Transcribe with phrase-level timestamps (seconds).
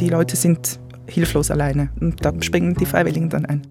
[0.00, 3.62] die Leute sind hilflos alleine und da springen die Freiwilligen dann ein.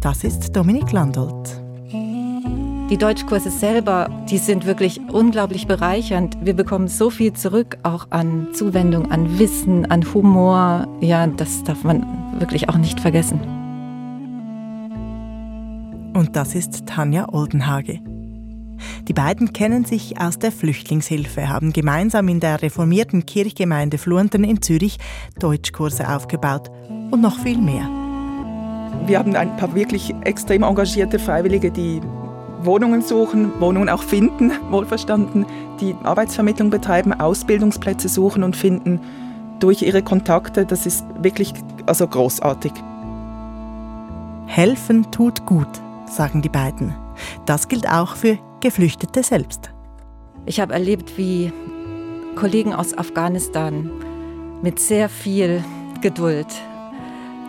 [0.00, 1.62] Das ist Dominik Landolt.
[2.90, 6.38] Die Deutschkurse selber, die sind wirklich unglaublich bereichernd.
[6.42, 10.88] Wir bekommen so viel zurück, auch an Zuwendung, an Wissen, an Humor.
[11.02, 12.06] Ja, das darf man
[12.38, 13.40] wirklich auch nicht vergessen.
[16.14, 18.00] Und das ist Tanja Oldenhage.
[19.06, 24.62] Die beiden kennen sich aus der Flüchtlingshilfe, haben gemeinsam in der reformierten Kirchgemeinde Fluenten in
[24.62, 24.98] Zürich
[25.38, 26.70] Deutschkurse aufgebaut
[27.10, 27.88] und noch viel mehr.
[29.06, 32.00] Wir haben ein paar wirklich extrem engagierte Freiwillige, die
[32.62, 35.46] Wohnungen suchen, Wohnungen auch finden, wohlverstanden,
[35.80, 39.00] die Arbeitsvermittlung betreiben, Ausbildungsplätze suchen und finden
[39.60, 40.66] durch ihre Kontakte.
[40.66, 41.52] Das ist wirklich
[41.86, 42.72] also großartig.
[44.46, 45.68] Helfen tut gut,
[46.06, 46.94] sagen die beiden.
[47.46, 49.70] Das gilt auch für Geflüchtete selbst.
[50.46, 51.52] Ich habe erlebt, wie
[52.34, 53.90] Kollegen aus Afghanistan
[54.62, 55.62] mit sehr viel
[56.00, 56.46] Geduld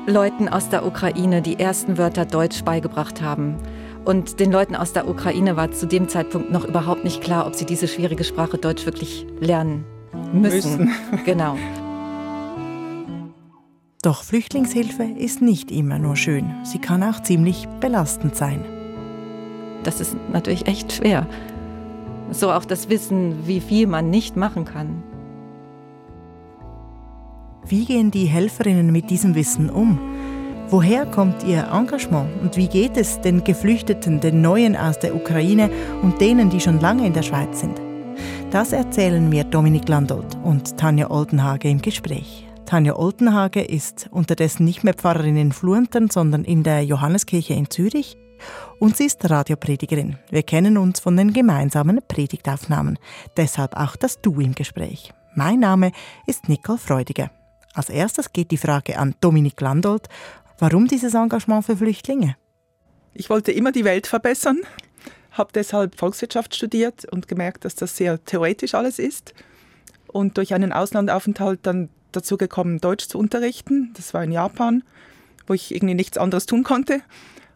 [0.06, 3.58] Leuten aus der Ukraine die ersten Wörter Deutsch beigebracht haben.
[4.06, 7.56] Und den Leuten aus der Ukraine war zu dem Zeitpunkt noch überhaupt nicht klar, ob
[7.56, 9.86] sie diese schwierige Sprache Deutsch wirklich lernen
[10.34, 10.86] müssen.
[10.86, 10.91] müssen.
[11.25, 11.58] genau.
[14.02, 16.53] Doch Flüchtlingshilfe ist nicht immer nur schön.
[16.64, 18.78] Sie kann auch ziemlich belastend sein.
[19.90, 21.26] Das ist natürlich echt schwer.
[22.30, 25.02] So auch das Wissen, wie viel man nicht machen kann.
[27.66, 30.00] Wie gehen die Helferinnen mit diesem Wissen um?
[30.70, 35.72] Woher kommt ihr Engagement und wie geht es den Geflüchteten, den Neuen aus der Ukraine
[36.03, 37.81] und denen, die schon lange in der Schweiz sind?
[38.52, 42.46] Das erzählen mir Dominik Landolt und Tanja Oldenhage im Gespräch.
[42.68, 48.16] Tanja Oldenhage ist unterdessen nicht mehr Pfarrerin in Fluentern, sondern in der Johanneskirche in Zürich.
[48.80, 50.18] Und sie ist Radiopredigerin.
[50.30, 53.00] Wir kennen uns von den gemeinsamen Predigtaufnahmen.
[53.38, 55.14] Deshalb auch das Du im Gespräch.
[55.36, 55.92] Mein Name
[56.26, 57.31] ist Nicole Freudiger.
[57.73, 60.08] Als erstes geht die Frage an Dominik Landolt
[60.59, 62.36] Warum dieses Engagement für Flüchtlinge?
[63.13, 64.59] Ich wollte immer die Welt verbessern,
[65.31, 69.34] habe deshalb Volkswirtschaft studiert und gemerkt, dass das sehr theoretisch alles ist.
[70.08, 73.94] Und durch einen Auslandaufenthalt dann dazu gekommen, Deutsch zu unterrichten.
[73.96, 74.84] Das war in Japan,
[75.47, 77.02] wo ich irgendwie nichts anderes tun konnte.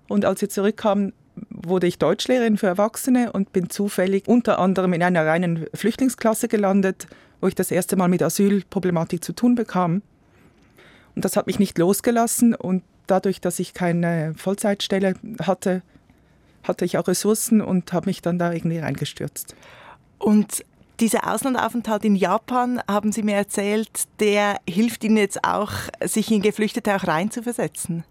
[0.08, 1.14] Und als ich zurückkam,
[1.50, 7.08] wurde ich Deutschlehrerin für Erwachsene und bin zufällig unter anderem in einer reinen Flüchtlingsklasse gelandet,
[7.42, 10.02] wo ich das erste Mal mit Asylproblematik zu tun bekam.
[11.16, 15.82] Und das hat mich nicht losgelassen und dadurch, dass ich keine Vollzeitstelle hatte,
[16.64, 19.56] hatte ich auch Ressourcen und habe mich dann da irgendwie reingestürzt.
[20.18, 20.64] Und
[21.00, 25.72] dieser Auslandaufenthalt in Japan, haben Sie mir erzählt, der hilft Ihnen jetzt auch,
[26.04, 28.06] sich in Geflüchtete auch reinzuversetzen?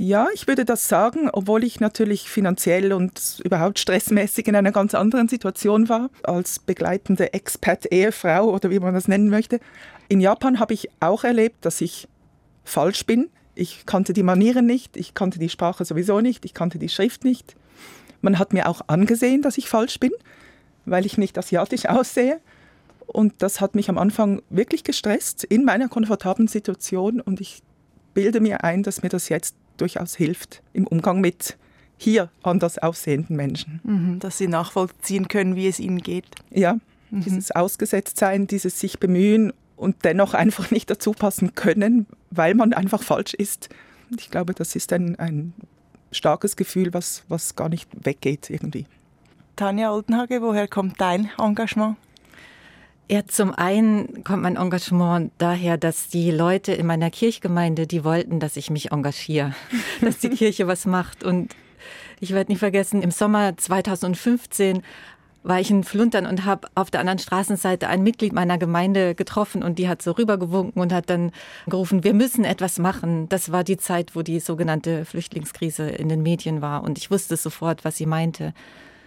[0.00, 4.94] Ja, ich würde das sagen, obwohl ich natürlich finanziell und überhaupt stressmäßig in einer ganz
[4.94, 9.58] anderen Situation war, als begleitende Expat-Ehefrau oder wie man das nennen möchte.
[10.08, 12.06] In Japan habe ich auch erlebt, dass ich
[12.62, 16.78] falsch bin, ich kannte die Manieren nicht, ich kannte die Sprache sowieso nicht, ich kannte
[16.78, 17.56] die Schrift nicht.
[18.20, 20.12] Man hat mir auch angesehen, dass ich falsch bin,
[20.86, 22.38] weil ich nicht asiatisch aussehe.
[23.08, 27.20] Und das hat mich am Anfang wirklich gestresst in meiner komfortablen Situation.
[27.20, 27.64] Und ich
[28.14, 31.56] bilde mir ein, dass mir das jetzt durchaus hilft im Umgang mit
[31.96, 33.80] hier anders aussehenden Menschen.
[33.82, 36.26] Mhm, dass sie nachvollziehen können, wie es ihnen geht.
[36.50, 36.78] Ja,
[37.10, 37.22] mhm.
[37.22, 43.02] dieses Ausgesetztsein, dieses sich bemühen und dennoch einfach nicht dazu passen können, weil man einfach
[43.02, 43.68] falsch ist.
[44.16, 45.52] Ich glaube, das ist ein, ein
[46.12, 48.86] starkes Gefühl, was, was gar nicht weggeht irgendwie.
[49.56, 51.96] Tanja Oldenhage, woher kommt dein Engagement?
[53.10, 58.38] Ja, zum einen kommt mein Engagement daher, dass die Leute in meiner Kirchgemeinde, die wollten,
[58.38, 59.54] dass ich mich engagiere,
[60.02, 61.24] dass die Kirche was macht.
[61.24, 61.56] Und
[62.20, 64.82] ich werde nicht vergessen, im Sommer 2015
[65.42, 69.62] war ich in Fluntern und habe auf der anderen Straßenseite ein Mitglied meiner Gemeinde getroffen
[69.62, 71.32] und die hat so rübergewunken und hat dann
[71.66, 73.26] gerufen, wir müssen etwas machen.
[73.30, 77.38] Das war die Zeit, wo die sogenannte Flüchtlingskrise in den Medien war und ich wusste
[77.38, 78.52] sofort, was sie meinte.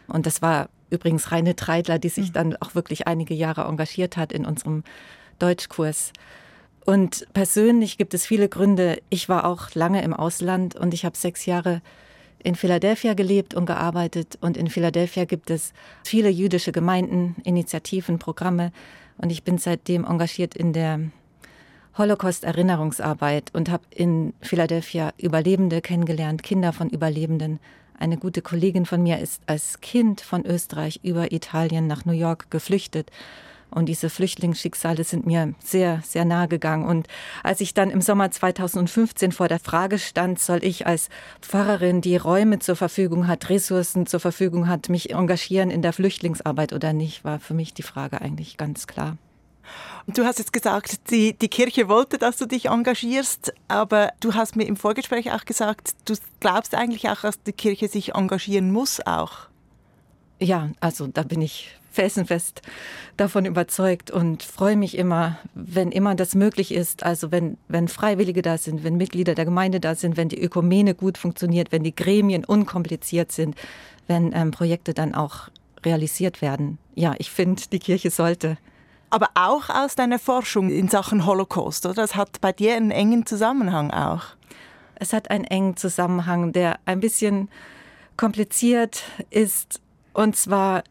[0.08, 2.34] Und das war übrigens Reine Treidler, die sich mhm.
[2.34, 4.84] dann auch wirklich einige Jahre engagiert hat in unserem
[5.40, 6.14] Deutschkurs.
[6.86, 9.02] Und persönlich gibt es viele Gründe.
[9.10, 11.82] Ich war auch lange im Ausland und ich habe sechs Jahre
[12.44, 15.74] in Philadelphia gelebt und gearbeitet und in Philadelphia gibt es
[16.04, 18.72] viele jüdische Gemeinden, Initiativen, Programme
[19.18, 21.00] und ich bin seitdem engagiert in der
[21.98, 27.60] Holocaust-Erinnerungsarbeit und habe in Philadelphia Überlebende kennengelernt, Kinder von Überlebenden.
[27.98, 32.50] Eine gute Kollegin von mir ist als Kind von Österreich über Italien nach New York
[32.50, 33.12] geflüchtet
[33.74, 36.86] und diese Flüchtlingsschicksale sind mir sehr, sehr nahe gegangen.
[36.86, 37.08] Und
[37.42, 41.10] als ich dann im Sommer 2015 vor der Frage stand, soll ich als
[41.42, 46.74] Pfarrerin, die Räume zur Verfügung hat, Ressourcen zur Verfügung hat, mich engagieren in der Flüchtlingsarbeit
[46.74, 49.18] oder nicht, war für mich die Frage eigentlich ganz klar.
[50.08, 54.56] Du hast jetzt gesagt, die, die Kirche wollte, dass du dich engagierst, aber du hast
[54.56, 59.06] mir im Vorgespräch auch gesagt, du glaubst eigentlich auch, dass die Kirche sich engagieren muss
[59.06, 59.48] auch.
[60.40, 62.62] Ja, also da bin ich felsenfest
[63.18, 67.04] davon überzeugt und freue mich immer, wenn immer das möglich ist.
[67.04, 70.96] Also wenn, wenn Freiwillige da sind, wenn Mitglieder der Gemeinde da sind, wenn die Ökumene
[70.96, 73.56] gut funktioniert, wenn die Gremien unkompliziert sind,
[74.08, 75.50] wenn ähm, Projekte dann auch
[75.86, 76.78] realisiert werden.
[76.96, 78.58] Ja, ich finde, die Kirche sollte.
[79.12, 81.96] Aber auch aus deiner Forschung in Sachen Holocaust, oder?
[81.96, 84.24] Das hat bei dir einen engen Zusammenhang auch.
[84.96, 87.50] Es hat einen engen Zusammenhang, der ein bisschen
[88.16, 89.82] kompliziert ist.
[90.14, 90.84] Und zwar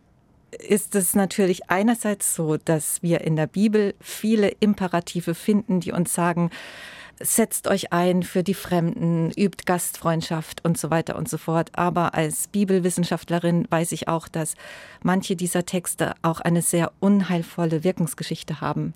[0.50, 6.12] ist es natürlich einerseits so, dass wir in der Bibel viele Imperative finden, die uns
[6.12, 6.50] sagen,
[7.20, 11.70] setzt euch ein für die Fremden, übt Gastfreundschaft und so weiter und so fort.
[11.74, 14.54] Aber als Bibelwissenschaftlerin weiß ich auch, dass
[15.02, 18.94] manche dieser Texte auch eine sehr unheilvolle Wirkungsgeschichte haben.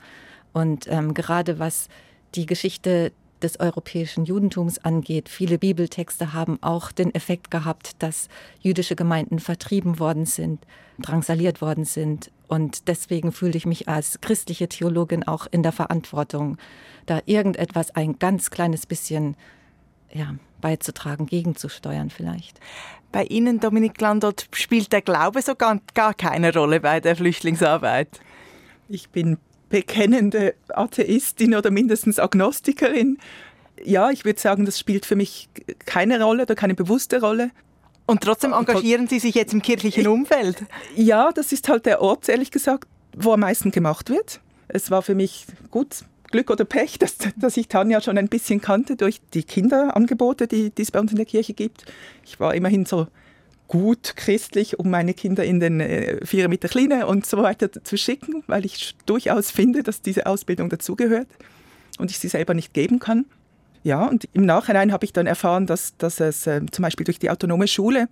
[0.53, 1.89] Und ähm, gerade was
[2.35, 3.13] die Geschichte
[3.45, 5.29] des europäischen Judentums angeht.
[5.29, 8.29] Viele Bibeltexte haben auch den Effekt gehabt, dass
[8.61, 10.67] jüdische Gemeinden vertrieben worden sind,
[10.99, 12.33] drangsaliert worden sind.
[12.49, 16.57] Und deswegen fühle ich mich als christliche Theologin auch in der Verantwortung,
[17.07, 19.37] da irgendetwas ein ganz kleines bisschen
[20.13, 22.59] ja, beizutragen, gegenzusteuern vielleicht.
[23.13, 28.21] Bei Ihnen, Dominik Landot, spielt der Glaube so gar, gar keine Rolle bei der Flüchtlingsarbeit?
[28.89, 29.39] Ich bin
[29.69, 33.19] bekennende Atheistin oder mindestens Agnostikerin.
[33.83, 35.49] Ja, ich würde sagen, das spielt für mich
[35.85, 37.51] keine Rolle oder keine bewusste Rolle.
[38.07, 40.65] Und trotzdem engagieren Sie sich jetzt im kirchlichen Umfeld?
[40.95, 44.41] Ja, das ist halt der Ort, ehrlich gesagt, wo am meisten gemacht wird.
[44.69, 48.61] Es war für mich gut, Glück oder Pech, dass, dass ich Tanja schon ein bisschen
[48.61, 51.85] kannte durch die Kinderangebote, die, die es bei uns in der Kirche gibt.
[52.25, 53.07] Ich war immerhin so
[53.69, 57.71] gut christlich, um meine Kinder in den äh, Vierer mit der Kleine und so weiter
[57.73, 61.29] zu schicken, weil ich durchaus finde, dass diese Ausbildung dazugehört
[61.99, 63.25] und ich sie selber nicht geben kann.
[63.83, 67.19] Ja, und im Nachhinein habe ich dann erfahren, dass, dass es äh, zum Beispiel durch
[67.19, 68.09] die autonome Schule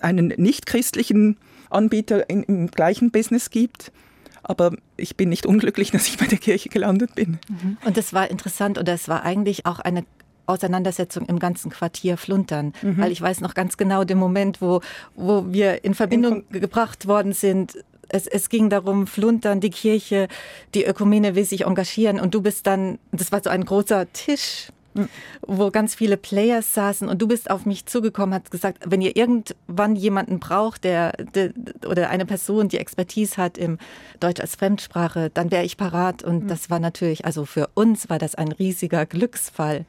[0.00, 1.36] einen nicht-christlichen
[1.68, 3.92] Anbieter in, im gleichen Business gibt.
[4.42, 7.38] Aber ich bin nicht unglücklich, dass ich bei der Kirche gelandet bin.
[7.48, 7.76] Mhm.
[7.84, 10.04] Und das war interessant und das war eigentlich auch eine
[10.50, 12.98] Auseinandersetzung im ganzen Quartier Fluntern, mhm.
[12.98, 14.80] weil ich weiß noch ganz genau den Moment, wo,
[15.14, 17.78] wo wir in Verbindung in gebracht worden sind.
[18.08, 20.28] Es, es ging darum, Fluntern, die Kirche,
[20.74, 24.68] die Ökumene will sich engagieren und du bist dann, das war so ein großer Tisch
[24.94, 25.08] hm.
[25.46, 29.16] wo ganz viele Players saßen und du bist auf mich zugekommen, hast gesagt, wenn ihr
[29.16, 31.52] irgendwann jemanden braucht, der, der
[31.86, 33.78] oder eine Person, die Expertise hat im
[34.18, 36.48] Deutsch als Fremdsprache, dann wäre ich parat und mhm.
[36.48, 39.84] das war natürlich, also für uns war das ein riesiger Glücksfall.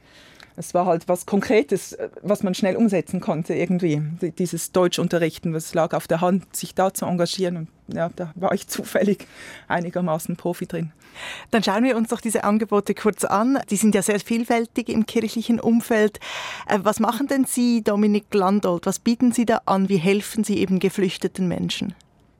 [0.56, 4.02] Es war halt was Konkretes, äh, was man schnell umsetzen konnte irgendwie.
[4.38, 7.56] Dieses Deutschunterrichten, was lag auf der Hand, sich da zu engagieren.
[7.56, 9.26] Und ja, da war ich zufällig
[9.68, 10.92] einigermaßen Profi drin.
[11.50, 13.58] Dann schauen wir uns doch diese Angebote kurz an.
[13.70, 16.20] Die sind ja sehr vielfältig im kirchlichen Umfeld.
[16.66, 18.86] Äh, was machen denn Sie, Dominik Landolt?
[18.86, 19.88] Was bieten Sie da an?
[19.88, 21.94] Wie helfen Sie eben geflüchteten Menschen?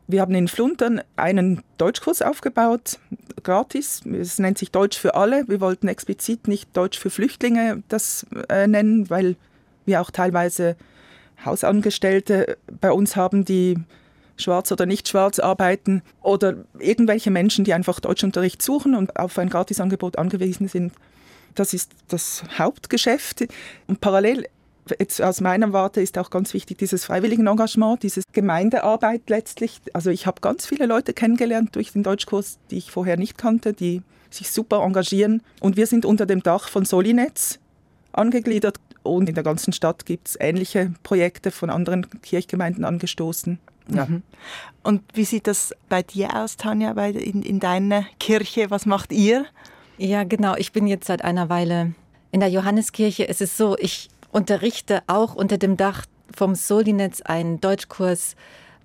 [0.06, 2.99] Wir haben in Fluntern einen Deutschkurs aufgebaut,
[3.43, 4.02] gratis.
[4.04, 5.44] Es nennt sich Deutsch für alle.
[5.49, 9.37] Wir wollten explizit nicht Deutsch für Flüchtlinge das äh, nennen, weil
[9.87, 10.76] wir auch teilweise
[11.44, 13.78] Hausangestellte bei uns haben, die
[14.37, 19.48] schwarz oder nicht schwarz arbeiten oder irgendwelche Menschen, die einfach Deutschunterricht suchen und auf ein
[19.48, 20.93] Gratisangebot angewiesen sind.
[21.55, 23.44] Das ist das Hauptgeschäft.
[23.86, 24.46] Und parallel
[24.98, 29.81] jetzt aus meiner Warte ist auch ganz wichtig dieses Freiwilligenengagement, diese Gemeindearbeit letztlich.
[29.93, 33.72] Also ich habe ganz viele Leute kennengelernt durch den Deutschkurs, die ich vorher nicht kannte,
[33.72, 35.43] die sich super engagieren.
[35.60, 37.58] Und wir sind unter dem Dach von Solinetz
[38.12, 43.58] angegliedert und in der ganzen Stadt gibt es ähnliche Projekte von anderen Kirchgemeinden angestoßen.
[43.89, 44.06] Ja.
[44.06, 44.22] Mhm.
[44.82, 48.70] Und wie sieht das bei dir aus, Tanja, bei, in, in deiner Kirche?
[48.70, 49.44] Was macht ihr?
[49.98, 50.56] Ja, genau.
[50.56, 51.94] Ich bin jetzt seit einer Weile
[52.31, 53.29] in der Johanneskirche.
[53.29, 58.34] Es ist so, ich unterrichte auch unter dem Dach vom Solinetz einen Deutschkurs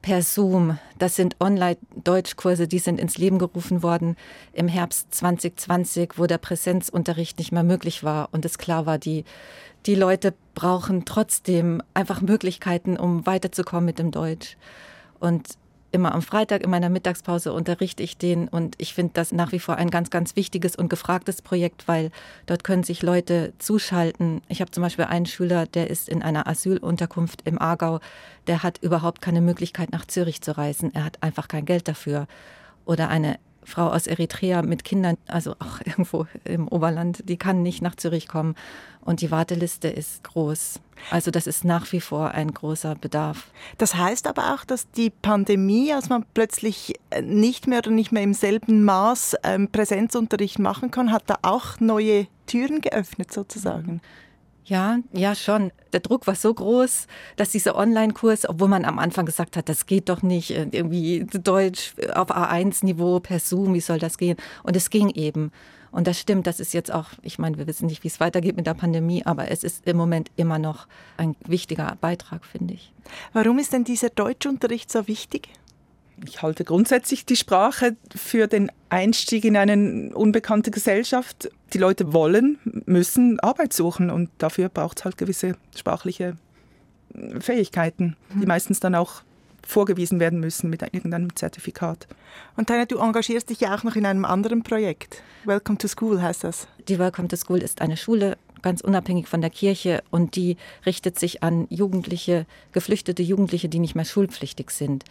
[0.01, 0.77] per Zoom.
[0.99, 4.15] Das sind Online-Deutschkurse, die sind ins Leben gerufen worden
[4.53, 9.23] im Herbst 2020, wo der Präsenzunterricht nicht mehr möglich war und es klar war, die,
[9.85, 14.57] die Leute brauchen trotzdem einfach Möglichkeiten, um weiterzukommen mit dem Deutsch.
[15.19, 15.57] Und
[15.97, 19.59] immer am Freitag in meiner Mittagspause unterrichte ich den und ich finde das nach wie
[19.59, 22.11] vor ein ganz, ganz wichtiges und gefragtes Projekt, weil
[22.45, 24.41] dort können sich Leute zuschalten.
[24.47, 27.99] Ich habe zum Beispiel einen Schüler, der ist in einer Asylunterkunft im Aargau,
[28.45, 30.93] der hat überhaupt keine Möglichkeit nach Zürich zu reisen.
[30.93, 32.27] Er hat einfach kein Geld dafür.
[32.85, 37.81] Oder eine Frau aus Eritrea mit Kindern, also auch irgendwo im Oberland, die kann nicht
[37.81, 38.55] nach Zürich kommen.
[39.01, 40.79] Und die Warteliste ist groß.
[41.11, 43.51] Also das ist nach wie vor ein großer Bedarf.
[43.77, 48.11] Das heißt aber auch, dass die Pandemie, als man plötzlich äh, nicht mehr oder nicht
[48.11, 54.01] mehr im selben Maß ähm, Präsenzunterricht machen kann, hat da auch neue Türen geöffnet sozusagen.
[54.67, 55.71] Ja, ja schon.
[55.93, 57.07] Der Druck war so groß,
[57.37, 61.25] dass dieser Online-Kurs, obwohl man am Anfang gesagt hat, das geht doch nicht, äh, irgendwie
[61.25, 64.37] Deutsch auf A1-Niveau per Zoom, wie soll das gehen?
[64.63, 65.51] Und es ging eben.
[65.91, 68.57] Und das stimmt, das ist jetzt auch, ich meine, wir wissen nicht, wie es weitergeht
[68.57, 72.91] mit der Pandemie, aber es ist im Moment immer noch ein wichtiger Beitrag, finde ich.
[73.31, 75.49] Warum ist denn dieser Deutschunterricht so wichtig?
[76.25, 81.49] Ich halte grundsätzlich die Sprache für den Einstieg in eine unbekannte Gesellschaft.
[81.73, 86.37] Die Leute wollen, müssen Arbeit suchen und dafür braucht es halt gewisse sprachliche
[87.39, 88.47] Fähigkeiten, die mhm.
[88.47, 89.21] meistens dann auch
[89.65, 92.07] vorgewiesen werden müssen mit irgendeinem Zertifikat.
[92.55, 95.21] Und Tanja, du engagierst dich ja auch noch in einem anderen Projekt.
[95.43, 96.67] Welcome to School heißt das.
[96.87, 101.19] Die Welcome to School ist eine Schule, ganz unabhängig von der Kirche und die richtet
[101.19, 105.03] sich an Jugendliche, geflüchtete Jugendliche, die nicht mehr schulpflichtig sind.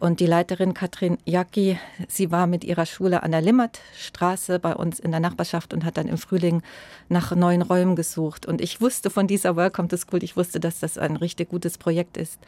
[0.00, 1.78] Und die Leiterin Katrin Jacki,
[2.08, 5.98] sie war mit ihrer Schule an der Limmertstraße bei uns in der Nachbarschaft und hat
[5.98, 6.62] dann im Frühling
[7.10, 8.46] nach neuen Räumen gesucht.
[8.46, 11.76] Und ich wusste von dieser Welcome to School, ich wusste, dass das ein richtig gutes
[11.76, 12.38] Projekt ist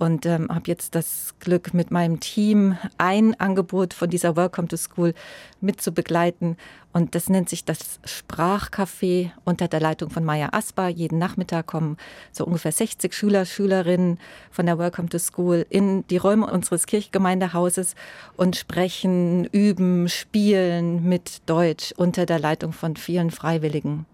[0.00, 4.78] und ähm, habe jetzt das Glück, mit meinem Team ein Angebot von dieser Welcome to
[4.78, 5.12] School
[5.60, 6.56] mit zu begleiten.
[6.94, 10.88] Und das nennt sich das Sprachcafé unter der Leitung von Maya Asper.
[10.88, 11.98] Jeden Nachmittag kommen
[12.32, 14.18] so ungefähr 60 Schüler, Schülerinnen
[14.50, 17.94] von der Welcome to School in die Räume unseres Kirchgemeindehauses
[18.38, 24.06] und sprechen, üben, spielen mit Deutsch unter der Leitung von vielen Freiwilligen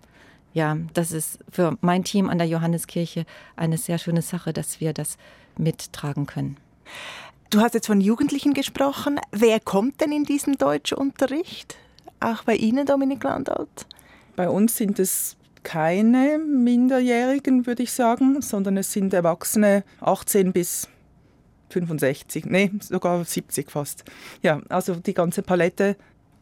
[0.57, 3.27] ja, das ist für mein Team an der Johanneskirche
[3.57, 5.19] eine sehr schöne Sache, dass wir das
[5.59, 6.57] mittragen können.
[7.51, 9.21] Du hast jetzt von Jugendlichen gesprochen.
[9.31, 11.77] Wer kommt denn in diesen Deutschunterricht?
[12.21, 13.87] Auch bei Ihnen, Dominik Landalt?
[14.35, 20.89] Bei uns sind es keine Minderjährigen, würde ich sagen, sondern es sind Erwachsene 18 bis
[21.71, 24.05] 65, nee, sogar 70 fast.
[24.43, 25.97] Ja, also die ganze Palette.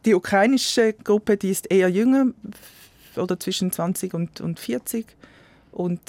[0.05, 2.27] Die ukrainische Gruppe, die ist eher jünger,
[3.17, 5.07] oder zwischen 20 und, und 40.
[5.71, 6.01] Und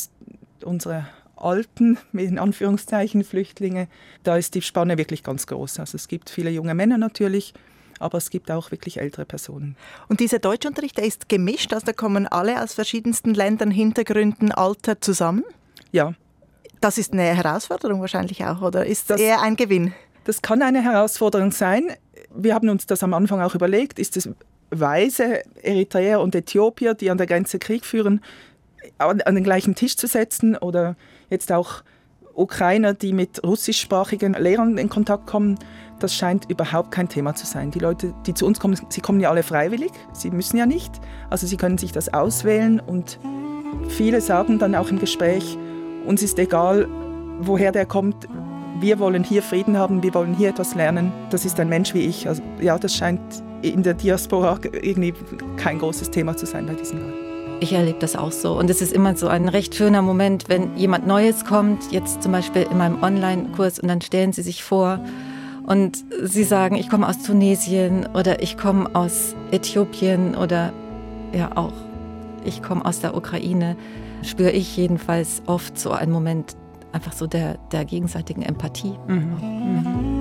[0.62, 3.88] unsere alten, in Anführungszeichen, Flüchtlinge,
[4.22, 5.80] da ist die Spanne wirklich ganz groß.
[5.80, 7.54] Also es gibt viele junge Männer natürlich,
[7.98, 9.76] aber es gibt auch wirklich ältere Personen.
[10.08, 15.00] Und dieser Deutschunterricht, der ist gemischt, also da kommen alle aus verschiedensten Ländern, Hintergründen, Alter
[15.00, 15.44] zusammen?
[15.92, 16.14] Ja.
[16.80, 19.94] Das ist eine Herausforderung wahrscheinlich auch, oder ist das eher ein Gewinn?
[20.24, 21.88] Das kann eine Herausforderung sein.
[22.34, 24.28] Wir haben uns das am Anfang auch überlegt, ist es
[24.70, 28.20] weise Eritreer und Äthiopier, die an der Grenze Krieg führen,
[28.98, 30.96] an den gleichen Tisch zu setzen oder
[31.30, 31.82] jetzt auch
[32.34, 35.58] Ukrainer, die mit russischsprachigen Lehrern in Kontakt kommen,
[35.98, 37.70] das scheint überhaupt kein Thema zu sein.
[37.70, 40.92] Die Leute, die zu uns kommen, sie kommen ja alle freiwillig, sie müssen ja nicht,
[41.30, 43.18] also sie können sich das auswählen und
[43.88, 45.56] viele sagen dann auch im Gespräch,
[46.06, 46.86] uns ist egal,
[47.40, 48.28] woher der kommt,
[48.80, 52.06] wir wollen hier Frieden haben, wir wollen hier etwas lernen, das ist ein Mensch wie
[52.06, 52.28] ich.
[52.28, 53.20] Also, ja, das scheint
[53.62, 55.14] in der Diaspora irgendwie
[55.56, 57.25] kein großes Thema zu sein bei diesen Leuten.
[57.60, 58.58] Ich erlebe das auch so.
[58.58, 62.32] Und es ist immer so ein recht schöner Moment, wenn jemand Neues kommt, jetzt zum
[62.32, 65.00] Beispiel in meinem Online-Kurs, und dann stellen sie sich vor
[65.66, 70.72] und sie sagen, ich komme aus Tunesien oder ich komme aus Äthiopien oder
[71.32, 71.72] ja auch,
[72.44, 73.76] ich komme aus der Ukraine,
[74.22, 76.56] spüre ich jedenfalls oft so einen Moment
[76.92, 78.94] einfach so der, der gegenseitigen Empathie.
[79.08, 79.36] Mhm.
[79.40, 80.15] Mhm.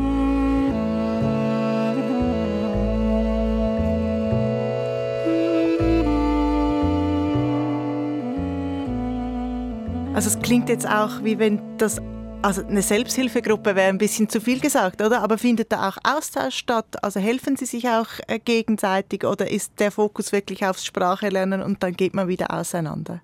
[10.15, 12.01] Also es klingt jetzt auch, wie wenn das
[12.41, 15.21] also eine Selbsthilfegruppe wäre ein bisschen zu viel gesagt, oder?
[15.21, 17.03] Aber findet da auch Austausch statt?
[17.03, 21.83] Also helfen Sie sich auch äh, gegenseitig oder ist der Fokus wirklich aufs Sprachelernen und
[21.83, 23.19] dann geht man wieder auseinander?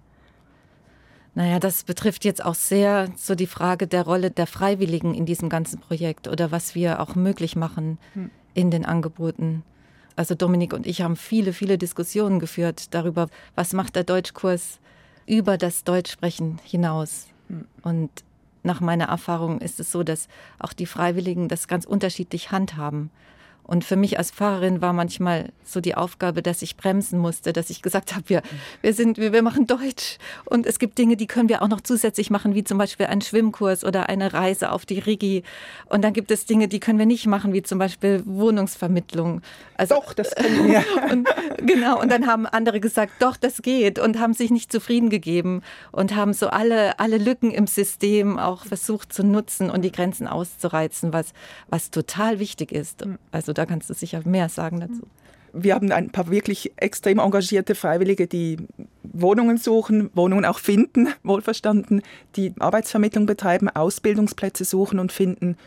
[1.34, 5.48] Naja, das betrifft jetzt auch sehr so die Frage der Rolle der Freiwilligen in diesem
[5.48, 8.30] ganzen Projekt oder was wir auch möglich machen hm.
[8.54, 9.64] in den Angeboten.
[10.18, 14.81] Also Dominik und ich haben viele, viele Diskussionen geführt darüber, was macht der Deutschkurs
[15.32, 17.28] über das Deutschsprechen hinaus.
[17.48, 17.66] Hm.
[17.84, 18.10] Und
[18.64, 20.28] nach meiner Erfahrung ist es so, dass
[20.60, 23.10] auch die Freiwilligen das ganz unterschiedlich handhaben.
[23.64, 27.70] Und für mich als Pfarrerin war manchmal so die Aufgabe, dass ich bremsen musste, dass
[27.70, 28.42] ich gesagt habe, wir,
[28.82, 30.18] wir, sind, wir, wir machen Deutsch.
[30.46, 33.22] Und es gibt Dinge, die können wir auch noch zusätzlich machen, wie zum Beispiel einen
[33.22, 35.44] Schwimmkurs oder eine Reise auf die Rigi.
[35.86, 39.42] Und dann gibt es Dinge, die können wir nicht machen, wie zum Beispiel Wohnungsvermittlung.
[39.78, 40.84] Also, doch, das können wir.
[41.12, 41.28] und,
[41.58, 45.62] genau, und dann haben andere gesagt, doch, das geht und haben sich nicht zufrieden gegeben
[45.92, 50.28] und haben so alle, alle Lücken im System auch versucht zu nutzen und die Grenzen
[50.28, 51.34] auszureizen, was,
[51.70, 53.06] was total wichtig ist.
[53.32, 55.04] Also da kannst du sicher mehr sagen dazu.
[55.54, 58.58] Wir haben ein paar wirklich extrem engagierte Freiwillige, die
[59.04, 62.02] Wohnungen suchen, Wohnungen auch finden, wohlverstanden,
[62.36, 65.58] die Arbeitsvermittlung betreiben, Ausbildungsplätze suchen und finden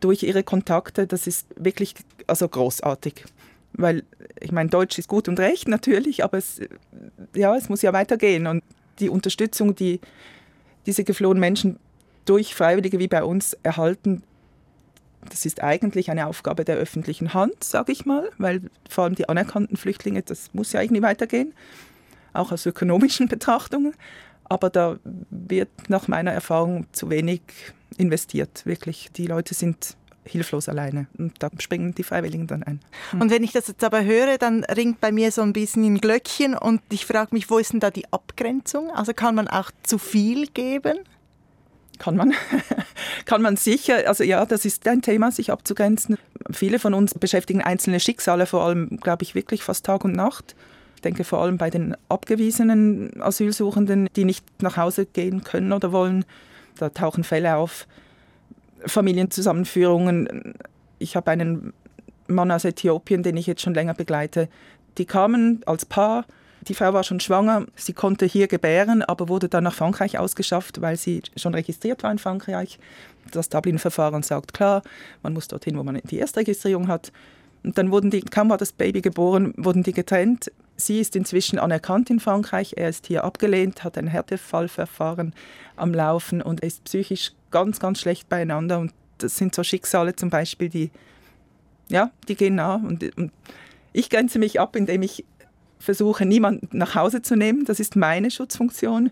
[0.00, 1.06] durch ihre Kontakte.
[1.06, 1.94] Das ist wirklich
[2.26, 3.24] also großartig.
[3.74, 4.02] Weil
[4.40, 6.60] ich meine, Deutsch ist gut und recht natürlich, aber es,
[7.34, 8.48] ja, es muss ja weitergehen.
[8.48, 8.64] Und
[8.98, 10.00] die Unterstützung, die
[10.86, 11.78] diese geflohenen Menschen
[12.24, 14.24] durch Freiwillige wie bei uns erhalten,
[15.28, 19.28] das ist eigentlich eine Aufgabe der öffentlichen Hand, sage ich mal, weil vor allem die
[19.28, 21.52] anerkannten Flüchtlinge, das muss ja irgendwie weitergehen,
[22.32, 23.94] auch aus ökonomischen Betrachtungen.
[24.44, 24.98] Aber da
[25.30, 27.40] wird nach meiner Erfahrung zu wenig
[27.98, 29.10] investiert, wirklich.
[29.16, 31.06] Die Leute sind hilflos alleine.
[31.18, 32.80] Und da springen die Freiwilligen dann ein.
[33.10, 33.22] Hm.
[33.22, 35.98] Und wenn ich das jetzt aber höre, dann ringt bei mir so ein bisschen ein
[35.98, 38.90] Glöckchen und ich frage mich, wo ist denn da die Abgrenzung?
[38.90, 40.98] Also kann man auch zu viel geben?
[41.98, 42.34] Kann man.
[43.24, 44.06] kann man sicher.
[44.06, 46.16] Also ja, das ist ein Thema, sich abzugrenzen.
[46.50, 50.54] Viele von uns beschäftigen einzelne Schicksale, vor allem, glaube ich, wirklich fast Tag und Nacht.
[50.96, 55.92] Ich denke vor allem bei den abgewiesenen Asylsuchenden, die nicht nach Hause gehen können oder
[55.92, 56.24] wollen.
[56.78, 57.86] Da tauchen Fälle auf,
[58.84, 60.54] Familienzusammenführungen.
[60.98, 61.72] Ich habe einen
[62.28, 64.48] Mann aus Äthiopien, den ich jetzt schon länger begleite.
[64.98, 66.24] Die kamen als Paar.
[66.68, 70.80] Die Frau war schon schwanger, sie konnte hier gebären, aber wurde dann nach Frankreich ausgeschafft,
[70.80, 72.78] weil sie schon registriert war in Frankreich.
[73.30, 74.82] Das Dublin-Verfahren sagt klar,
[75.22, 77.12] man muss dorthin, wo man die Erstregistrierung hat.
[77.62, 80.50] Und dann wurden die, kaum war das Baby geboren, wurden die getrennt.
[80.76, 85.34] Sie ist inzwischen anerkannt in Frankreich, er ist hier abgelehnt, hat ein Härtefallverfahren
[85.76, 88.78] am Laufen und ist psychisch ganz, ganz schlecht beieinander.
[88.78, 90.90] Und das sind so Schicksale zum Beispiel, die,
[91.88, 92.74] ja, die gehen nah.
[92.74, 93.32] Und, und
[93.92, 95.24] ich grenze mich ab, indem ich
[95.86, 97.64] versuche, niemanden nach Hause zu nehmen.
[97.64, 99.10] Das ist meine Schutzfunktion.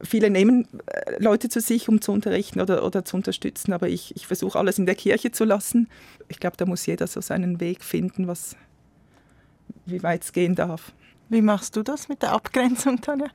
[0.00, 4.16] Viele nehmen äh, Leute zu sich, um zu unterrichten oder, oder zu unterstützen, aber ich,
[4.16, 5.88] ich versuche alles in der Kirche zu lassen.
[6.28, 8.56] Ich glaube, da muss jeder so seinen Weg finden, was,
[9.84, 10.92] wie weit es gehen darf.
[11.28, 13.28] Wie machst du das mit der Abgrenzung, Tanja?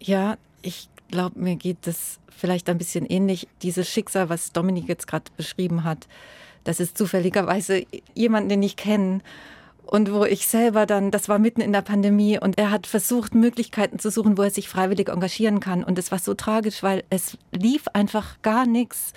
[0.00, 3.46] Ja, ich glaube, mir geht das vielleicht ein bisschen ähnlich.
[3.62, 6.08] Dieses Schicksal, was Dominik jetzt gerade beschrieben hat,
[6.64, 7.84] das ist zufälligerweise
[8.14, 9.20] jemand, den ich kenne.
[9.86, 13.34] Und wo ich selber dann, das war mitten in der Pandemie und er hat versucht,
[13.34, 15.82] Möglichkeiten zu suchen, wo er sich freiwillig engagieren kann.
[15.82, 19.12] Und es war so tragisch, weil es lief einfach gar nichts.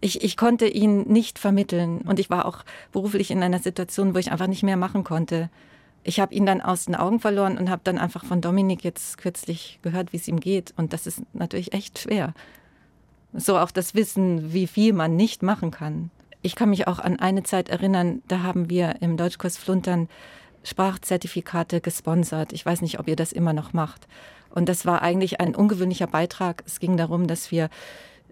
[0.00, 4.18] Ich, ich konnte ihn nicht vermitteln und ich war auch beruflich in einer Situation, wo
[4.18, 5.50] ich einfach nicht mehr machen konnte
[6.04, 9.18] ich habe ihn dann aus den Augen verloren und habe dann einfach von Dominik jetzt
[9.18, 10.74] kürzlich gehört, wie es ihm geht.
[10.76, 12.34] Und das ist natürlich echt schwer.
[13.32, 16.10] So auch das Wissen, wie viel man nicht machen kann.
[16.44, 20.10] Ich kann mich auch an eine Zeit erinnern, da haben wir im Deutschkurs Fluntern
[20.62, 22.52] Sprachzertifikate gesponsert.
[22.52, 24.06] Ich weiß nicht, ob ihr das immer noch macht.
[24.50, 26.62] Und das war eigentlich ein ungewöhnlicher Beitrag.
[26.66, 27.70] Es ging darum, dass wir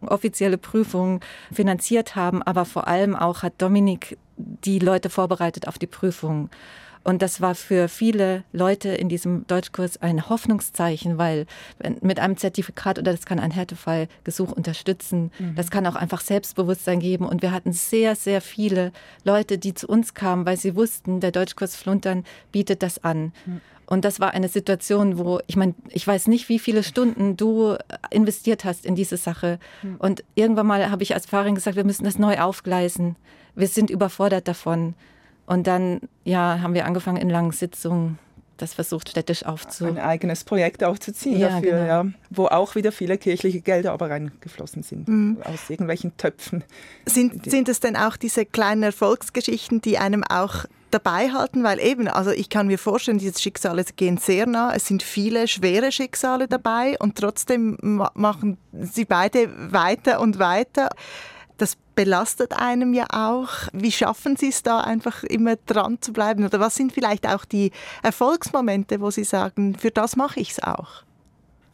[0.03, 1.21] offizielle Prüfungen
[1.51, 6.51] finanziert haben, aber vor allem auch hat Dominik die Leute vorbereitet auf die Prüfungen.
[7.05, 11.47] Und das war für viele Leute in diesem Deutschkurs ein Hoffnungszeichen, weil
[12.01, 15.55] mit einem Zertifikat oder das kann ein Härtefallgesuch unterstützen, mhm.
[15.57, 17.27] das kann auch einfach Selbstbewusstsein geben.
[17.27, 18.93] Und wir hatten sehr, sehr viele
[19.25, 23.33] Leute, die zu uns kamen, weil sie wussten, der Deutschkurs Fluntern bietet das an.
[23.47, 23.61] Mhm.
[23.87, 27.77] Und das war eine Situation, wo ich meine, ich weiß nicht, wie viele Stunden du
[28.11, 29.59] investiert hast in diese Sache.
[29.83, 29.97] Mhm.
[29.97, 33.17] Und irgendwann mal habe ich als Fahrerin gesagt, wir müssen das neu aufgleisen.
[33.55, 34.95] Wir sind überfordert davon.
[35.47, 38.19] Und dann ja, haben wir angefangen in langen Sitzungen
[38.63, 39.99] das versucht städtisch aufzuziehen.
[39.99, 41.87] Ein eigenes Projekt aufzuziehen ja, dafür, genau.
[41.87, 45.39] ja, wo auch wieder viele kirchliche Gelder aber reingeflossen sind, mhm.
[45.45, 46.63] aus irgendwelchen Töpfen.
[47.05, 52.07] Sind, sind es denn auch diese kleinen Erfolgsgeschichten, die einem auch dabei halten, weil eben,
[52.07, 54.75] also ich kann mir vorstellen, diese Schicksale gehen sehr nah.
[54.75, 57.79] Es sind viele schwere Schicksale dabei und trotzdem
[58.15, 60.91] machen sie beide weiter und weiter
[61.63, 63.51] das belastet einem ja auch.
[63.73, 66.45] Wie schaffen Sie es da einfach immer dran zu bleiben?
[66.45, 67.71] Oder was sind vielleicht auch die
[68.03, 71.05] Erfolgsmomente, wo Sie sagen, für das mache ich es auch?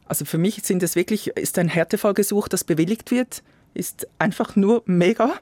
[0.04, 4.82] Also für mich sind es wirklich, ist ein Härtefallgesuch, das bewilligt wird, ist einfach nur
[4.84, 5.32] mega.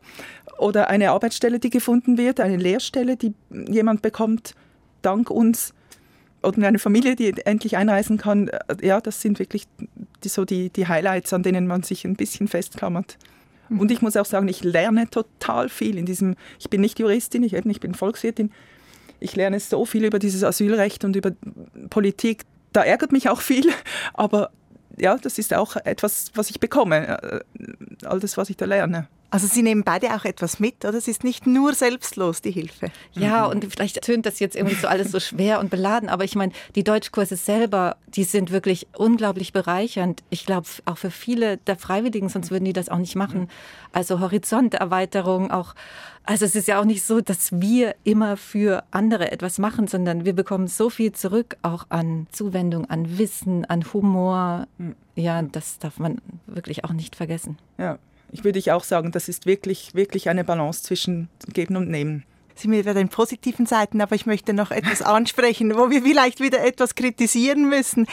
[0.58, 4.54] Oder eine Arbeitsstelle, die gefunden wird, eine Lehrstelle, die jemand bekommt,
[5.02, 5.74] dank uns.
[6.44, 8.48] Oder eine Familie, die endlich einreisen kann.
[8.80, 9.66] Ja, das sind wirklich
[10.22, 13.18] die, so die, die Highlights, an denen man sich ein bisschen festklammert.
[13.68, 13.80] Mhm.
[13.80, 17.42] Und ich muss auch sagen, ich lerne total viel in diesem, ich bin nicht Juristin,
[17.42, 18.52] ich, ich bin Volkswirtin,
[19.20, 21.32] ich lerne so viel über dieses Asylrecht und über
[21.90, 22.42] Politik.
[22.72, 23.66] Da ärgert mich auch viel,
[24.14, 24.50] aber
[24.98, 27.40] ja, das ist auch etwas, was ich bekomme, äh,
[28.04, 29.08] all das, was ich da lerne.
[29.36, 30.96] Also Sie nehmen beide auch etwas mit, oder?
[30.96, 32.90] Es ist nicht nur selbstlos, die Hilfe.
[33.12, 36.36] Ja, und vielleicht tönt das jetzt irgendwie so alles so schwer und beladen, aber ich
[36.36, 40.22] meine, die Deutschkurse selber, die sind wirklich unglaublich bereichernd.
[40.30, 43.50] Ich glaube, auch für viele der Freiwilligen, sonst würden die das auch nicht machen.
[43.92, 45.74] Also Horizonterweiterung, auch
[46.24, 50.24] also es ist ja auch nicht so, dass wir immer für andere etwas machen, sondern
[50.24, 54.66] wir bekommen so viel zurück, auch an Zuwendung, an Wissen, an Humor.
[54.78, 54.96] Hm.
[55.14, 57.58] Ja, das darf man wirklich auch nicht vergessen.
[57.78, 57.98] Ja,
[58.32, 62.24] ich würde ich auch sagen, das ist wirklich, wirklich eine Balance zwischen Geben und Nehmen
[62.58, 66.40] sind wir bei den positiven Seiten, aber ich möchte noch etwas ansprechen, wo wir vielleicht
[66.40, 68.06] wieder etwas kritisieren müssen.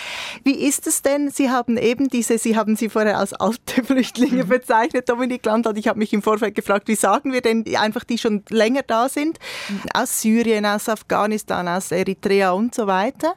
[0.44, 1.30] Wie ist es denn?
[1.30, 4.50] Sie haben eben diese, Sie haben sie vorher als alte Flüchtlinge mhm.
[4.50, 5.72] bezeichnet, Dominik Landau.
[5.76, 9.10] Ich habe mich im Vorfeld gefragt, wie sagen wir denn einfach, die schon länger da
[9.10, 9.82] sind, mhm.
[9.94, 13.36] aus Syrien, aus Afghanistan, aus Eritrea und so weiter.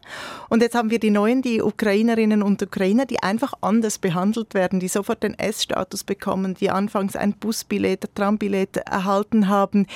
[0.48, 4.80] Und jetzt haben wir die neuen, die Ukrainerinnen und Ukrainer, die einfach anders behandelt werden,
[4.80, 9.86] die sofort den S-Status bekommen, die anfangs ein Busbillett, ein Trambillett erhalten haben.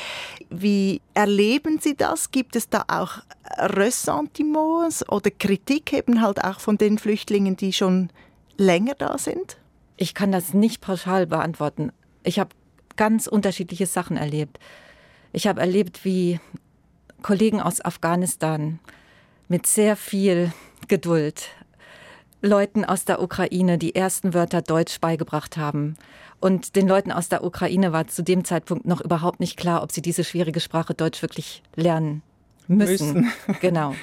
[0.50, 2.30] Wie erleben Sie das?
[2.30, 3.18] Gibt es da auch
[3.58, 8.10] Ressentiments oder Kritik eben halt auch von den Flüchtlingen, die schon
[8.56, 9.58] länger da sind?
[9.96, 11.92] Ich kann das nicht pauschal beantworten.
[12.22, 12.50] Ich habe
[12.96, 14.58] ganz unterschiedliche Sachen erlebt.
[15.32, 16.40] Ich habe erlebt, wie
[17.22, 18.78] Kollegen aus Afghanistan
[19.48, 20.52] mit sehr viel
[20.88, 21.48] Geduld
[22.42, 25.96] Leuten aus der Ukraine die ersten Wörter Deutsch beigebracht haben
[26.40, 29.92] und den Leuten aus der Ukraine war zu dem Zeitpunkt noch überhaupt nicht klar, ob
[29.92, 32.22] sie diese schwierige Sprache Deutsch wirklich lernen
[32.66, 33.12] müssen.
[33.14, 33.32] müssen.
[33.60, 33.94] Genau.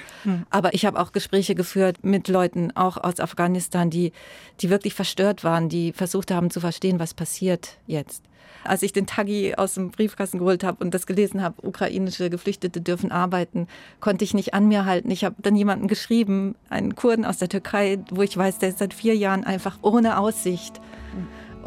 [0.49, 4.11] Aber ich habe auch Gespräche geführt mit Leuten, auch aus Afghanistan, die,
[4.59, 8.23] die wirklich verstört waren, die versucht haben zu verstehen, was passiert jetzt.
[8.63, 12.81] Als ich den Tagi aus dem Briefkasten geholt habe und das gelesen habe, ukrainische Geflüchtete
[12.81, 13.67] dürfen arbeiten,
[14.01, 15.09] konnte ich nicht an mir halten.
[15.09, 18.79] Ich habe dann jemanden geschrieben, einen Kurden aus der Türkei, wo ich weiß, der ist
[18.79, 20.81] seit vier Jahren einfach ohne Aussicht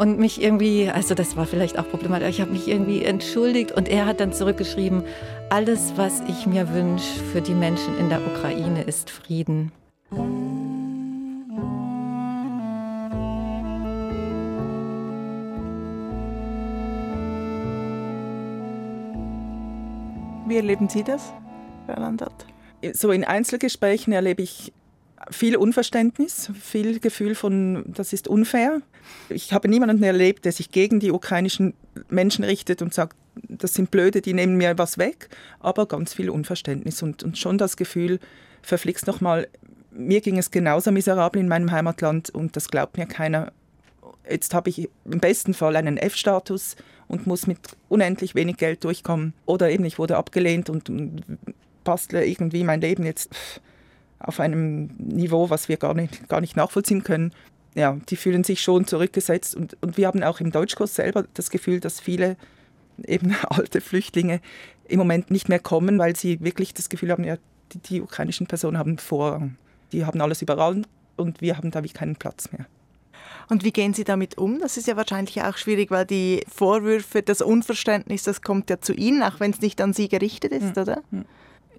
[0.01, 3.87] und mich irgendwie, also das war vielleicht auch problematisch, ich habe mich irgendwie entschuldigt und
[3.87, 5.03] er hat dann zurückgeschrieben,
[5.51, 9.73] alles, was ich mir wünsche für die Menschen in der Ukraine, ist Frieden.
[20.49, 21.31] Wie erleben Sie das,
[21.87, 22.47] Herr Landert?
[22.95, 24.73] So in Einzelgesprächen erlebe ich
[25.31, 28.81] viel Unverständnis, viel Gefühl von, das ist unfair.
[29.29, 31.75] Ich habe niemanden erlebt, der sich gegen die ukrainischen
[32.09, 33.17] Menschen richtet und sagt,
[33.49, 35.29] das sind Blöde, die nehmen mir was weg,
[35.61, 38.19] aber ganz viel Unverständnis und, und schon das Gefühl,
[38.63, 39.49] verflixt nochmal,
[39.91, 43.53] mir ging es genauso miserabel in meinem Heimatland und das glaubt mir keiner.
[44.29, 46.77] Jetzt habe ich im besten Fall einen F-Status
[47.09, 47.59] und muss mit
[47.89, 49.35] unendlich wenig Geld durchkommen.
[49.47, 50.91] Oder eben, ich wurde abgelehnt und
[51.83, 53.31] bastle irgendwie mein Leben jetzt
[54.21, 57.33] auf einem Niveau, was wir gar nicht, gar nicht nachvollziehen können.
[57.75, 61.51] Ja, die fühlen sich schon zurückgesetzt und, und wir haben auch im Deutschkurs selber das
[61.51, 62.37] Gefühl, dass viele
[63.07, 64.41] eben alte Flüchtlinge
[64.89, 67.37] im Moment nicht mehr kommen, weil sie wirklich das Gefühl haben, ja,
[67.73, 69.57] die, die ukrainischen Personen haben Vorrang.
[69.93, 70.83] Die haben alles überall
[71.17, 72.67] und wir haben da wie keinen Platz mehr.
[73.49, 74.61] Und wie gehen Sie damit um?
[74.61, 78.93] Das ist ja wahrscheinlich auch schwierig, weil die Vorwürfe, das Unverständnis, das kommt ja zu
[78.93, 80.83] Ihnen, auch wenn es nicht an Sie gerichtet ist, mhm.
[80.83, 81.03] oder?
[81.11, 81.25] Mhm.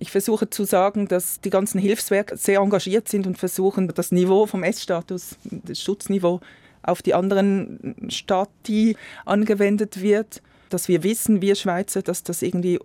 [0.02, 4.48] Ich versuche zu sagen, dass die ganzen Hilfswerke sehr engagiert sind und versuchen, das Niveau
[4.48, 6.42] vom S-Status, das Schutzniveau,
[6.82, 10.42] auf die anderen Stati angewendet wird.
[10.70, 12.80] Dass wir wissen, wir Schweizer, dass das irgendwie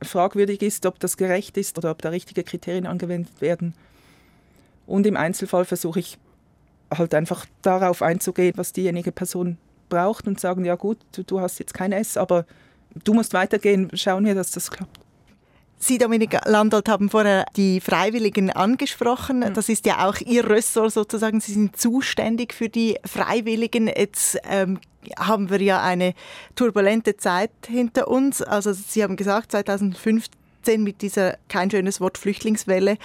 [0.00, 3.74] fragwürdig ist, ob das gerecht ist oder ob da richtige Kriterien angewendet werden.
[4.86, 6.16] Und im Einzelfall versuche ich
[6.96, 9.58] halt einfach darauf einzugehen, was diejenige Person
[9.88, 12.46] braucht und sagen, ja gut, du, hast jetzt kein S, aber
[13.02, 15.07] du musst weitergehen, schauen wir, dass das klappt.
[15.78, 19.40] Sie, Dominik Landolt, haben vorher die Freiwilligen angesprochen.
[19.40, 19.54] Mhm.
[19.54, 21.40] Das ist ja auch Ihr Ressort sozusagen.
[21.40, 23.86] Sie sind zuständig für die Freiwilligen.
[23.86, 24.80] Jetzt ähm,
[25.18, 26.14] haben wir ja eine
[26.56, 28.42] turbulente Zeit hinter uns.
[28.42, 30.28] Also Sie haben gesagt, 2015
[30.78, 32.98] mit dieser, kein schönes Wort, Flüchtlingswelle,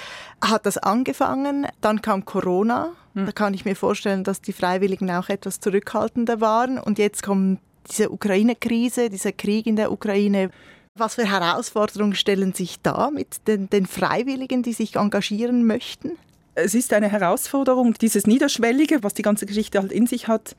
[0.44, 1.68] hat das angefangen.
[1.80, 2.94] Dann kam Corona.
[3.14, 3.28] Mhm.
[3.28, 6.80] Da kann ich mir vorstellen, dass die Freiwilligen auch etwas zurückhaltender waren.
[6.80, 7.60] Und jetzt kommt
[7.90, 10.50] diese Ukraine-Krise, dieser Krieg in der Ukraine.
[10.96, 16.12] Was für Herausforderungen stellen sich da mit den, den Freiwilligen, die sich engagieren möchten?
[16.54, 20.56] Es ist eine Herausforderung, dieses Niederschwellige, was die ganze Geschichte halt in sich hat,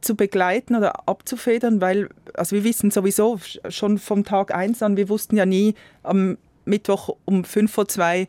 [0.00, 5.10] zu begleiten oder abzufedern, weil also wir wissen sowieso schon vom Tag eins an, wir
[5.10, 8.26] wussten ja nie am Mittwoch um fünf vor zwei,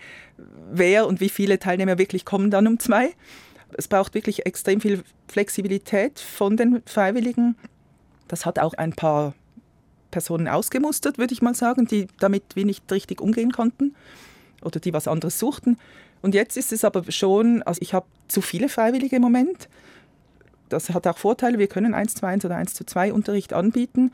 [0.72, 3.14] wer und wie viele Teilnehmer wirklich kommen dann um zwei.
[3.78, 7.56] Es braucht wirklich extrem viel Flexibilität von den Freiwilligen.
[8.28, 9.34] Das hat auch ein paar
[10.12, 13.96] Personen ausgemustert, würde ich mal sagen, die damit wie nicht richtig umgehen konnten
[14.62, 15.78] oder die was anderes suchten.
[16.22, 19.70] Und jetzt ist es aber schon, also ich habe zu viele Freiwillige im Moment,
[20.70, 21.58] Das hat auch Vorteile.
[21.58, 24.12] Wir können 1 zu 1 oder 1 zu 2 Unterricht anbieten.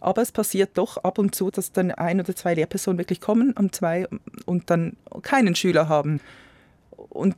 [0.00, 3.52] Aber es passiert doch ab und zu, dass dann ein oder zwei Lehrpersonen wirklich kommen
[3.52, 4.06] und zwei
[4.44, 6.20] und dann keinen Schüler haben.
[6.96, 7.34] Und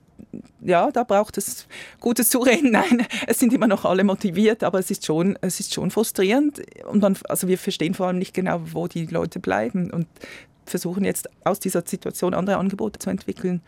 [0.61, 1.67] ja, da braucht es
[2.01, 2.71] gutes Zureden.
[2.73, 6.63] Nein, es sind immer noch alle motiviert, aber es ist schon, es ist schon frustrierend.
[6.87, 10.07] Und man, also wir verstehen vor allem nicht genau, wo die Leute bleiben und
[10.67, 13.63] versuchen jetzt aus dieser Situation andere Angebote zu entwickeln.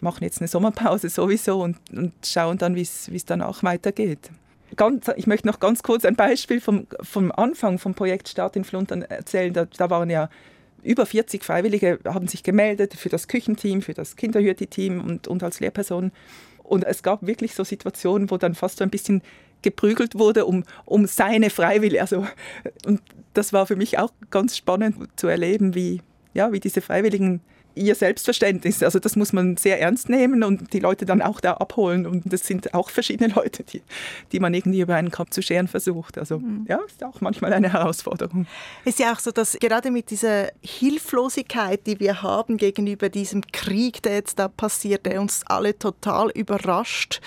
[0.00, 4.30] Machen jetzt eine Sommerpause sowieso und, und schauen dann, wie es danach weitergeht.
[4.76, 8.64] Ganz, ich möchte noch ganz kurz ein Beispiel vom, vom Anfang vom Projekt Start in
[8.64, 9.52] Fluntern erzählen.
[9.52, 10.28] Da, da waren ja
[10.82, 15.60] über 40 Freiwillige haben sich gemeldet für das Küchenteam, für das Kinderhürti-Team und, und als
[15.60, 16.12] Lehrperson.
[16.62, 19.22] Und es gab wirklich so Situationen, wo dann fast so ein bisschen
[19.62, 22.00] geprügelt wurde um, um seine Freiwillige.
[22.00, 22.26] Also,
[22.86, 23.00] und
[23.34, 26.02] das war für mich auch ganz spannend zu erleben, wie,
[26.34, 27.40] ja, wie diese Freiwilligen
[27.78, 28.82] ihr Selbstverständnis.
[28.82, 32.06] Also das muss man sehr ernst nehmen und die Leute dann auch da abholen.
[32.06, 33.82] Und das sind auch verschiedene Leute, die,
[34.32, 36.18] die man irgendwie über einen Kopf zu scheren versucht.
[36.18, 36.66] Also mhm.
[36.68, 38.46] ja, ist auch manchmal eine Herausforderung.
[38.84, 43.42] Es ist ja auch so, dass gerade mit dieser Hilflosigkeit, die wir haben gegenüber diesem
[43.52, 47.20] Krieg, der jetzt da passiert, der uns alle total überrascht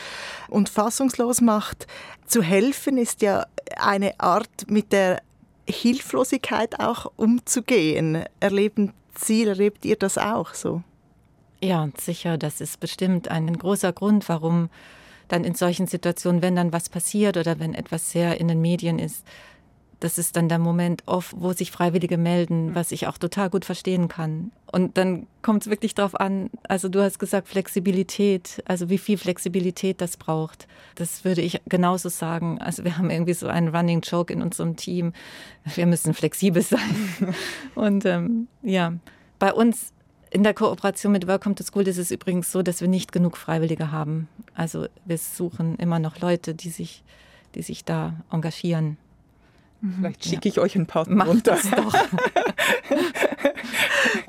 [0.50, 1.88] und fassungslos macht,
[2.28, 5.22] zu helfen ist ja eine Art, mit der
[5.68, 8.24] Hilflosigkeit auch umzugehen.
[8.40, 9.48] Erleben Ziel.
[9.48, 10.84] Erlebt ihr das auch so?
[11.62, 12.38] Ja, sicher.
[12.38, 14.70] Das ist bestimmt ein großer Grund, warum
[15.28, 19.00] dann in solchen Situationen, wenn dann was passiert oder wenn etwas sehr in den Medien
[19.00, 19.26] ist,
[20.02, 22.76] das ist dann der Moment oft, wo sich Freiwillige melden, mhm.
[22.76, 24.52] was ich auch total gut verstehen kann.
[24.72, 29.18] Und dann kommt es wirklich darauf an, also du hast gesagt Flexibilität, also wie viel
[29.18, 30.68] Flexibilität das braucht.
[30.96, 32.60] Das würde ich genauso sagen.
[32.60, 35.14] Also wir haben irgendwie so einen Running Joke in unserem Team.
[35.76, 36.80] Wir müssen flexibel sein.
[37.76, 38.94] Und ähm, ja,
[39.38, 39.94] bei uns
[40.32, 43.38] in der Kooperation mit Welcome to School ist es übrigens so, dass wir nicht genug
[43.38, 44.30] Freiwillige haben.
[44.56, 47.04] Also wir suchen immer noch Leute, die sich,
[47.54, 48.98] die sich da engagieren.
[49.82, 49.96] Mhm.
[49.98, 51.58] Vielleicht schicke ich euch ein paar Mach runter.
[51.58, 51.94] Das doch.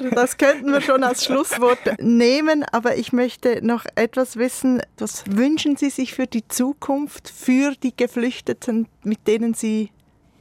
[0.15, 4.83] das könnten wir schon als Schlusswort nehmen, aber ich möchte noch etwas wissen.
[4.99, 9.91] Was wünschen Sie sich für die Zukunft, für die Geflüchteten, mit denen Sie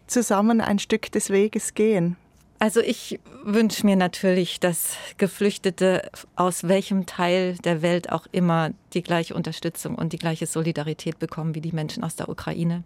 [0.07, 2.15] zusammen ein Stück des Weges gehen?
[2.59, 9.01] Also ich wünsche mir natürlich, dass Geflüchtete aus welchem Teil der Welt auch immer die
[9.01, 12.83] gleiche Unterstützung und die gleiche Solidarität bekommen wie die Menschen aus der Ukraine.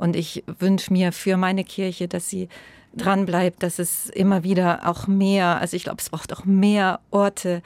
[0.00, 2.48] Und ich wünsche mir für meine Kirche, dass sie
[2.94, 7.00] dran bleibt, dass es immer wieder auch mehr, also ich glaube, es braucht auch mehr
[7.10, 7.62] Orte,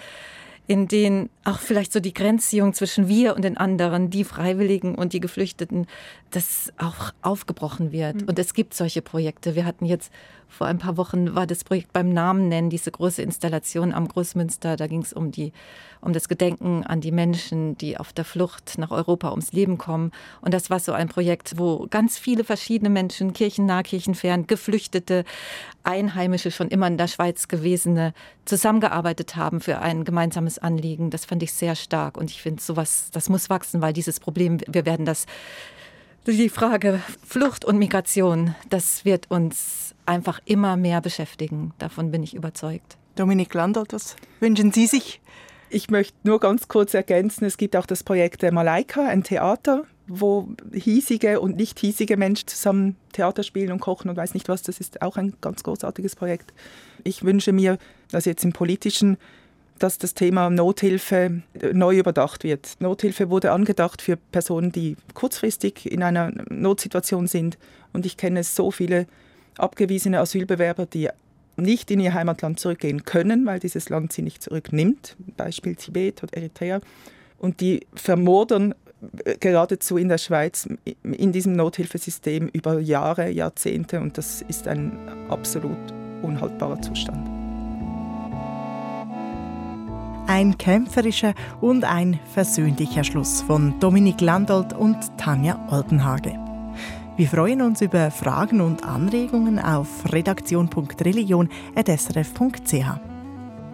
[0.67, 5.13] in denen auch vielleicht so die Grenzziehung zwischen wir und den anderen, die Freiwilligen und
[5.13, 5.87] die Geflüchteten,
[6.31, 8.23] das auch aufgebrochen wird.
[8.23, 8.29] Mhm.
[8.29, 9.55] Und es gibt solche Projekte.
[9.55, 10.13] Wir hatten jetzt
[10.55, 14.77] vor ein paar Wochen war das Projekt beim Namen nennen, diese große Installation am Großmünster.
[14.77, 15.33] Da ging es um
[16.01, 20.13] um das Gedenken an die Menschen, die auf der Flucht nach Europa ums Leben kommen.
[20.43, 25.25] Und das war so ein Projekt, wo ganz viele verschiedene Menschen, kirchennah, kirchenfern, Geflüchtete,
[25.83, 28.13] Einheimische, schon immer in der Schweiz gewesene,
[28.45, 31.11] zusammengearbeitet haben für ein gemeinsames Anliegen.
[31.11, 32.17] Das fand ich sehr stark.
[32.17, 35.27] Und ich finde, sowas, das muss wachsen, weil dieses Problem, wir werden das
[36.33, 41.73] die Frage Flucht und Migration, das wird uns einfach immer mehr beschäftigen.
[41.79, 42.97] Davon bin ich überzeugt.
[43.15, 45.21] Dominik Landolt, was wünschen Sie sich?
[45.71, 50.49] Ich möchte nur ganz kurz ergänzen, es gibt auch das Projekt Malaika, ein Theater, wo
[50.73, 54.63] hiesige und nicht hiesige Menschen zusammen Theater spielen und kochen und weiß nicht was.
[54.63, 56.53] Das ist auch ein ganz großartiges Projekt.
[57.05, 57.79] Ich wünsche mir,
[58.11, 59.17] dass jetzt im politischen
[59.79, 62.77] dass das Thema Nothilfe äh, neu überdacht wird.
[62.81, 67.59] Nothilfe wurde angedacht für Personen, die kurzfristig in einer Notsituation sind.
[67.93, 69.07] Und ich kenne so viele
[69.59, 71.09] abgewiesene Asylbewerber, die
[71.57, 75.17] nicht in ihr Heimatland zurückgehen können, weil dieses Land sie nicht zurücknimmt.
[75.37, 76.81] Beispiel Tibet oder Eritrea.
[77.39, 78.75] Und die vermodern
[79.25, 80.69] äh, geradezu in der Schweiz
[81.03, 84.01] in diesem Nothilfesystem über Jahre, Jahrzehnte.
[84.01, 84.93] Und das ist ein
[85.29, 85.79] absolut
[86.23, 87.34] unhaltbarer Zustand.
[90.27, 96.33] Ein kämpferischer und ein versöhnlicher Schluss von Dominik Landolt und Tanja Oldenhage.
[97.19, 102.87] Wir freuen uns über Fragen und Anregungen auf redaktion.religion.srf.ch.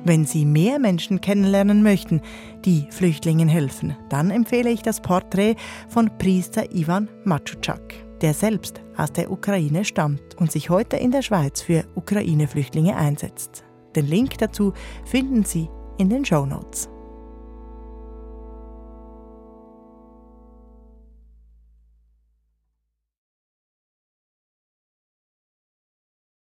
[0.04, 2.20] Wenn Sie mehr Menschen kennenlernen möchten,
[2.64, 5.54] die Flüchtlingen helfen, dann empfehle ich das Porträt
[5.88, 11.22] von Priester Ivan Matschuczak, der selbst aus der Ukraine stammt und sich heute in der
[11.22, 13.62] Schweiz für Ukraine-Flüchtlinge einsetzt.
[13.94, 14.72] Den Link dazu
[15.04, 15.68] finden Sie
[16.00, 16.88] in den Show Notes.